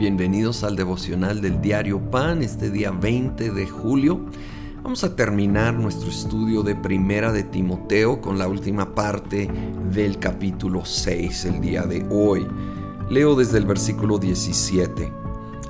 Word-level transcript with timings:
Bienvenidos 0.00 0.64
al 0.64 0.76
devocional 0.76 1.42
del 1.42 1.60
diario 1.60 2.00
Pan, 2.10 2.42
este 2.42 2.70
día 2.70 2.90
20 2.90 3.50
de 3.50 3.66
julio. 3.66 4.24
Vamos 4.82 5.04
a 5.04 5.14
terminar 5.14 5.74
nuestro 5.74 6.08
estudio 6.08 6.62
de 6.62 6.74
Primera 6.74 7.32
de 7.32 7.42
Timoteo 7.42 8.22
con 8.22 8.38
la 8.38 8.48
última 8.48 8.94
parte 8.94 9.50
del 9.92 10.18
capítulo 10.18 10.86
6 10.86 11.44
el 11.44 11.60
día 11.60 11.82
de 11.82 12.06
hoy. 12.08 12.46
Leo 13.10 13.34
desde 13.34 13.58
el 13.58 13.66
versículo 13.66 14.16
17. 14.16 15.12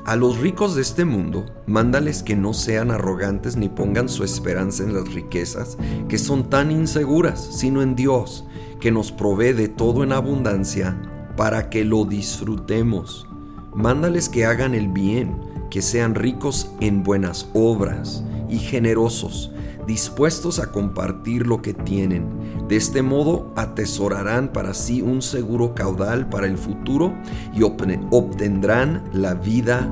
A 0.04 0.14
los 0.14 0.38
ricos 0.38 0.76
de 0.76 0.82
este 0.82 1.04
mundo, 1.04 1.46
mándales 1.66 2.22
que 2.22 2.36
no 2.36 2.54
sean 2.54 2.92
arrogantes 2.92 3.56
ni 3.56 3.68
pongan 3.68 4.08
su 4.08 4.22
esperanza 4.22 4.84
en 4.84 4.94
las 4.94 5.12
riquezas, 5.12 5.76
que 6.08 6.18
son 6.18 6.48
tan 6.48 6.70
inseguras, 6.70 7.44
sino 7.50 7.82
en 7.82 7.96
Dios, 7.96 8.44
que 8.78 8.92
nos 8.92 9.10
provee 9.10 9.54
de 9.54 9.66
todo 9.66 10.04
en 10.04 10.12
abundancia, 10.12 11.02
para 11.36 11.68
que 11.68 11.84
lo 11.84 12.04
disfrutemos. 12.04 13.26
Mándales 13.74 14.28
que 14.28 14.44
hagan 14.44 14.74
el 14.74 14.88
bien, 14.88 15.36
que 15.70 15.82
sean 15.82 16.14
ricos 16.14 16.72
en 16.80 17.02
buenas 17.02 17.48
obras 17.54 18.24
y 18.48 18.58
generosos, 18.58 19.52
dispuestos 19.86 20.58
a 20.58 20.72
compartir 20.72 21.46
lo 21.46 21.62
que 21.62 21.72
tienen. 21.72 22.26
De 22.68 22.76
este 22.76 23.02
modo 23.02 23.52
atesorarán 23.56 24.52
para 24.52 24.74
sí 24.74 25.02
un 25.02 25.22
seguro 25.22 25.74
caudal 25.74 26.28
para 26.28 26.46
el 26.46 26.58
futuro 26.58 27.14
y 27.54 27.62
obtendrán 27.62 29.04
la 29.12 29.34
vida 29.34 29.88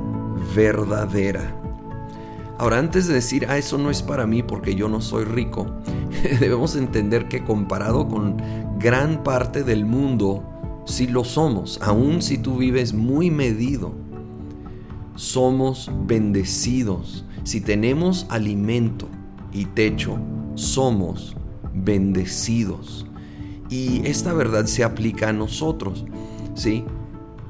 verdadera. 0.55 1.55
Ahora, 2.59 2.79
antes 2.79 3.07
de 3.07 3.15
decir, 3.15 3.47
ah, 3.49 3.57
eso 3.57 3.79
no 3.79 3.89
es 3.89 4.03
para 4.03 4.27
mí 4.27 4.43
porque 4.43 4.75
yo 4.75 4.89
no 4.89 5.01
soy 5.01 5.25
rico, 5.25 5.67
debemos 6.41 6.75
entender 6.75 7.29
que 7.29 7.45
comparado 7.45 8.09
con 8.09 8.37
gran 8.81 9.23
parte 9.23 9.63
del 9.63 9.87
mundo, 9.87 10.43
si 10.89 11.07
lo 11.07 11.23
somos, 11.23 11.79
aun 11.83 12.23
si 12.23 12.39
tú 12.39 12.57
vives 12.57 12.95
muy 12.95 13.31
medido, 13.31 13.93
somos 15.15 15.91
bendecidos. 16.07 17.27
Si 17.45 17.61
tenemos 17.61 18.27
alimento 18.31 19.09
y 19.53 19.67
techo, 19.67 20.19
somos 20.55 21.37
bendecidos. 21.75 23.07
Y 23.69 24.07
esta 24.07 24.33
verdad 24.33 24.65
se 24.65 24.83
aplica 24.83 25.29
a 25.29 25.33
nosotros, 25.33 26.07
¿sí? 26.55 26.85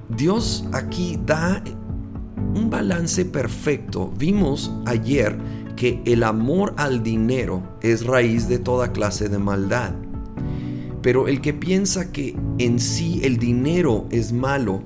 Dios 0.08 0.64
aquí 0.72 1.18
da 1.24 1.62
un 2.56 2.70
balance 2.70 3.24
perfecto. 3.24 4.12
Vimos 4.18 4.72
ayer 4.84 5.38
que 5.76 6.02
el 6.06 6.24
amor 6.24 6.74
al 6.76 7.04
dinero 7.04 7.62
es 7.82 8.04
raíz 8.04 8.48
de 8.48 8.58
toda 8.58 8.92
clase 8.92 9.28
de 9.28 9.38
maldad. 9.38 9.92
Pero 11.08 11.26
el 11.26 11.40
que 11.40 11.54
piensa 11.54 12.12
que 12.12 12.36
en 12.58 12.78
sí 12.78 13.22
el 13.24 13.38
dinero 13.38 14.06
es 14.10 14.30
malo, 14.30 14.82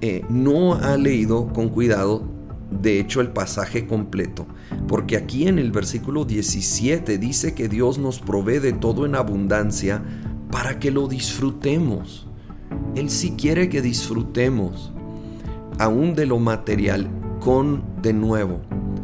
eh, 0.00 0.24
no 0.28 0.74
ha 0.74 0.96
leído 0.96 1.52
con 1.52 1.68
cuidado, 1.68 2.22
de 2.70 3.00
hecho, 3.00 3.20
el 3.20 3.32
pasaje 3.32 3.88
completo. 3.88 4.46
Porque 4.86 5.16
aquí 5.16 5.48
en 5.48 5.58
el 5.58 5.72
versículo 5.72 6.24
17 6.24 7.18
dice 7.18 7.56
que 7.56 7.68
Dios 7.68 7.98
nos 7.98 8.20
provee 8.20 8.60
de 8.60 8.72
todo 8.72 9.04
en 9.04 9.16
abundancia 9.16 10.04
para 10.52 10.78
que 10.78 10.92
lo 10.92 11.08
disfrutemos. 11.08 12.28
Él 12.94 13.10
sí 13.10 13.32
quiere 13.36 13.68
que 13.68 13.82
disfrutemos, 13.82 14.92
aún 15.80 16.14
de 16.14 16.26
lo 16.26 16.38
material, 16.38 17.10
con 17.40 17.82
de 18.00 18.12
nuevo 18.12 18.60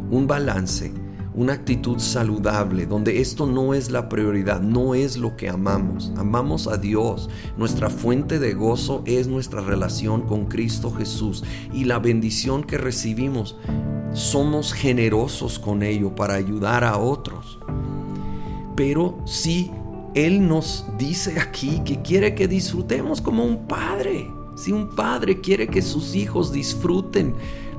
un 0.09 0.25
balance 0.25 0.93
una 1.39 1.53
actitud 1.53 1.99
saludable, 1.99 2.85
donde 2.85 3.21
esto 3.21 3.45
no 3.45 3.73
es 3.73 3.89
la 3.91 4.09
prioridad, 4.09 4.59
no 4.59 4.93
es 4.93 5.15
lo 5.15 5.37
que 5.37 5.47
amamos. 5.47 6.11
Amamos 6.17 6.67
a 6.67 6.75
Dios. 6.75 7.29
Nuestra 7.55 7.89
fuente 7.89 8.39
de 8.39 8.53
gozo 8.53 9.03
es 9.05 9.29
nuestra 9.29 9.61
relación 9.61 10.23
con 10.23 10.47
Cristo 10.47 10.91
Jesús 10.91 11.45
y 11.71 11.85
la 11.85 11.97
bendición 11.99 12.65
que 12.65 12.77
recibimos. 12.77 13.55
Somos 14.11 14.73
generosos 14.73 15.59
con 15.59 15.81
ello 15.81 16.13
para 16.13 16.33
ayudar 16.33 16.83
a 16.83 16.97
otros. 16.97 17.57
Pero 18.75 19.17
si 19.25 19.71
Él 20.15 20.45
nos 20.45 20.87
dice 20.97 21.39
aquí 21.39 21.81
que 21.85 22.01
quiere 22.01 22.35
que 22.35 22.49
disfrutemos 22.49 23.21
como 23.21 23.45
un 23.45 23.65
padre. 23.65 24.29
Si 24.57 24.73
un 24.73 24.93
padre 24.93 25.39
quiere 25.39 25.69
que 25.69 25.81
sus 25.81 26.15
hijos 26.15 26.51
disfruten 26.51 27.33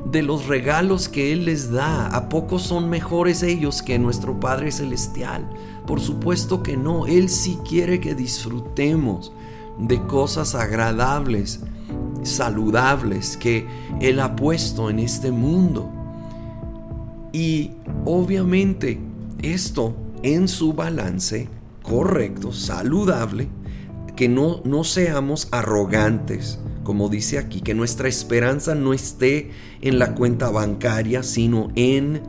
de 0.05 0.23
los 0.23 0.47
regalos 0.47 1.09
que 1.09 1.33
Él 1.33 1.45
les 1.45 1.71
da. 1.71 2.07
¿A 2.09 2.29
poco 2.29 2.59
son 2.59 2.89
mejores 2.89 3.43
ellos 3.43 3.83
que 3.83 3.99
nuestro 3.99 4.39
Padre 4.41 4.73
Celestial? 4.73 5.49
Por 5.87 6.01
supuesto 6.01 6.63
que 6.63 6.77
no. 6.77 7.07
Él 7.07 7.29
sí 7.29 7.59
quiere 7.69 8.01
que 8.01 8.15
disfrutemos 8.15 9.33
de 9.79 10.01
cosas 10.07 10.55
agradables, 10.55 11.61
saludables 12.23 13.37
que 13.37 13.67
Él 14.01 14.21
ha 14.21 14.37
puesto 14.37 14.91
en 14.91 14.99
este 14.99 15.31
mundo. 15.31 15.91
Y 17.33 17.73
obviamente 18.05 19.01
esto 19.43 19.95
en 20.23 20.49
su 20.49 20.73
balance 20.75 21.49
correcto, 21.83 22.53
saludable, 22.53 23.49
que 24.17 24.29
no, 24.29 24.61
no 24.65 24.85
seamos 24.85 25.49
arrogantes, 25.51 26.59
como 26.91 27.09
dice 27.09 27.39
aquí, 27.39 27.61
que 27.61 27.73
nuestra 27.73 28.09
esperanza 28.09 28.75
no 28.75 28.93
esté 28.93 29.53
en 29.81 30.01
la 30.01 30.17
cuenta 30.17 30.51
bancaria, 30.51 31.23
sino 31.23 31.71
en 31.77 32.21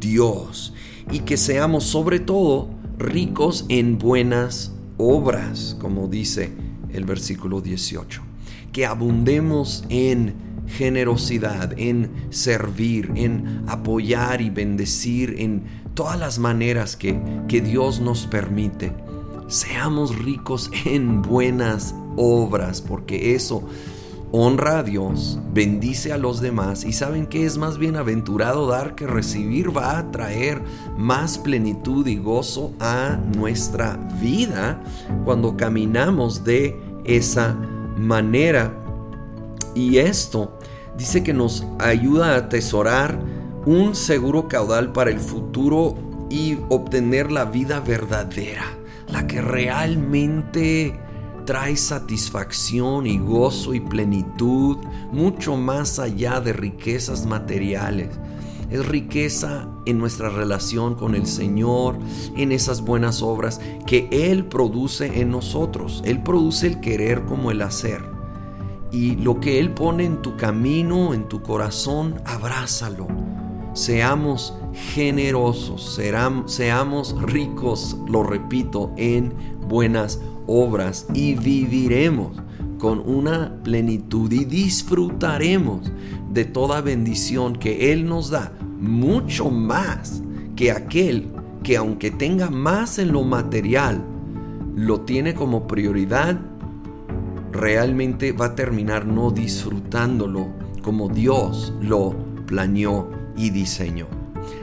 Dios. 0.00 0.74
Y 1.12 1.20
que 1.20 1.36
seamos 1.36 1.84
sobre 1.84 2.18
todo 2.18 2.70
ricos 2.98 3.66
en 3.68 3.98
buenas 3.98 4.72
obras, 4.96 5.76
como 5.80 6.08
dice 6.08 6.50
el 6.92 7.04
versículo 7.04 7.60
18. 7.60 8.20
Que 8.72 8.84
abundemos 8.84 9.84
en 9.90 10.34
generosidad, 10.66 11.78
en 11.78 12.10
servir, 12.30 13.12
en 13.14 13.62
apoyar 13.68 14.40
y 14.40 14.50
bendecir 14.50 15.36
en 15.38 15.62
todas 15.94 16.18
las 16.18 16.40
maneras 16.40 16.96
que, 16.96 17.16
que 17.46 17.60
Dios 17.60 18.00
nos 18.00 18.26
permite. 18.26 18.92
Seamos 19.46 20.18
ricos 20.18 20.68
en 20.84 21.22
buenas 21.22 21.94
obras, 22.16 22.80
porque 22.80 23.34
eso 23.34 23.66
honra 24.32 24.78
a 24.78 24.82
Dios, 24.82 25.38
bendice 25.52 26.12
a 26.12 26.18
los 26.18 26.40
demás 26.40 26.84
y 26.84 26.92
saben 26.92 27.26
que 27.26 27.44
es 27.44 27.58
más 27.58 27.78
bienaventurado 27.78 28.66
dar 28.66 28.94
que 28.94 29.06
recibir 29.06 29.76
va 29.76 29.98
a 29.98 30.10
traer 30.12 30.62
más 30.96 31.38
plenitud 31.38 32.06
y 32.06 32.16
gozo 32.16 32.72
a 32.78 33.18
nuestra 33.36 33.96
vida 34.20 34.82
cuando 35.24 35.56
caminamos 35.56 36.44
de 36.44 36.80
esa 37.04 37.54
manera. 37.96 38.76
Y 39.74 39.98
esto 39.98 40.58
dice 40.96 41.22
que 41.22 41.32
nos 41.32 41.66
ayuda 41.78 42.34
a 42.34 42.36
atesorar 42.36 43.18
un 43.66 43.94
seguro 43.94 44.48
caudal 44.48 44.92
para 44.92 45.10
el 45.10 45.18
futuro 45.18 45.96
y 46.30 46.58
obtener 46.68 47.32
la 47.32 47.44
vida 47.44 47.80
verdadera, 47.80 48.64
la 49.08 49.26
que 49.26 49.42
realmente 49.42 50.98
trae 51.50 51.76
satisfacción 51.76 53.08
y 53.08 53.18
gozo 53.18 53.74
y 53.74 53.80
plenitud 53.80 54.76
mucho 55.10 55.56
más 55.56 55.98
allá 55.98 56.40
de 56.40 56.52
riquezas 56.52 57.26
materiales. 57.26 58.10
Es 58.70 58.86
riqueza 58.86 59.68
en 59.84 59.98
nuestra 59.98 60.28
relación 60.28 60.94
con 60.94 61.16
el 61.16 61.26
Señor, 61.26 61.98
en 62.36 62.52
esas 62.52 62.82
buenas 62.82 63.20
obras 63.20 63.60
que 63.84 64.06
Él 64.12 64.46
produce 64.46 65.20
en 65.20 65.32
nosotros. 65.32 66.04
Él 66.04 66.22
produce 66.22 66.68
el 66.68 66.78
querer 66.78 67.24
como 67.24 67.50
el 67.50 67.62
hacer. 67.62 68.04
Y 68.92 69.16
lo 69.16 69.40
que 69.40 69.58
Él 69.58 69.74
pone 69.74 70.04
en 70.04 70.22
tu 70.22 70.36
camino, 70.36 71.14
en 71.14 71.28
tu 71.28 71.42
corazón, 71.42 72.22
abrázalo. 72.26 73.08
Seamos 73.72 74.54
generosos, 74.94 76.00
seamos 76.46 77.22
ricos, 77.22 77.96
lo 78.06 78.22
repito, 78.22 78.92
en 78.96 79.58
buenas 79.70 80.20
obras 80.48 81.06
y 81.14 81.34
viviremos 81.34 82.36
con 82.78 82.98
una 83.08 83.54
plenitud 83.62 84.30
y 84.32 84.44
disfrutaremos 84.44 85.92
de 86.32 86.44
toda 86.44 86.80
bendición 86.80 87.54
que 87.54 87.92
Él 87.92 88.04
nos 88.04 88.30
da, 88.30 88.52
mucho 88.80 89.48
más 89.48 90.22
que 90.56 90.72
aquel 90.72 91.28
que 91.62 91.76
aunque 91.76 92.10
tenga 92.10 92.50
más 92.50 92.98
en 92.98 93.12
lo 93.12 93.22
material, 93.22 94.02
lo 94.74 95.02
tiene 95.02 95.34
como 95.34 95.68
prioridad, 95.68 96.40
realmente 97.52 98.32
va 98.32 98.46
a 98.46 98.54
terminar 98.54 99.06
no 99.06 99.30
disfrutándolo 99.30 100.48
como 100.82 101.08
Dios 101.08 101.72
lo 101.80 102.16
planeó 102.46 103.08
y 103.36 103.50
diseñó. 103.50 104.06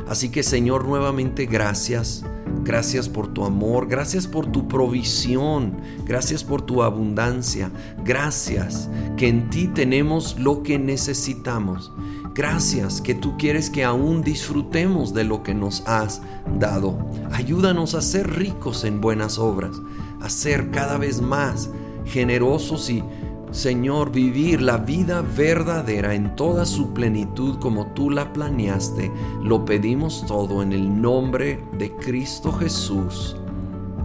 Así 0.08 0.30
que 0.30 0.44
Señor, 0.44 0.86
nuevamente 0.86 1.46
gracias 1.46 2.26
Gracias 2.64 3.08
por 3.10 3.34
tu 3.34 3.46
amor, 3.46 3.88
gracias 3.88 4.28
por 4.28 4.46
tu 4.52 4.68
provisión, 4.68 5.78
gracias 6.06 6.44
por 6.44 6.62
tu 6.62 6.84
abundancia, 6.84 7.72
gracias 8.04 8.90
que 9.16 9.28
en 9.28 9.50
ti 9.50 9.68
tenemos 9.68 10.40
lo 10.40 10.64
que 10.64 10.78
necesitamos. 10.80 11.92
Gracias 12.34 13.02
que 13.02 13.16
tú 13.16 13.36
quieres 13.36 13.72
que 13.72 13.84
aún 13.84 14.22
disfrutemos 14.22 15.14
de 15.14 15.24
lo 15.24 15.42
que 15.42 15.56
nos 15.56 15.82
has 15.88 16.22
dado. 16.60 17.10
Ayúdanos 17.32 17.96
a 17.96 18.02
ser 18.02 18.30
ricos 18.32 18.84
en 18.84 19.02
buenas 19.02 19.40
obras, 19.40 19.82
a 20.22 20.30
ser 20.30 20.70
cada 20.70 20.98
vez 20.98 21.20
más 21.20 21.72
generosos 22.06 22.90
y 22.92 23.04
Señor, 23.52 24.12
vivir 24.12 24.62
la 24.62 24.78
vida 24.78 25.22
verdadera 25.22 26.14
en 26.14 26.36
toda 26.36 26.66
su 26.66 26.94
plenitud 26.94 27.58
como 27.60 27.88
tú 27.88 28.10
la 28.10 28.34
planeaste. 28.34 29.12
Lo 29.42 29.66
pedimos 29.66 30.26
todo 30.28 30.62
en 30.62 30.74
el 30.74 31.02
nombre 31.02 31.64
de 31.78 31.92
Cristo 31.96 32.52
Jesús. 32.52 33.38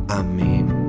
Amén. 0.08 0.81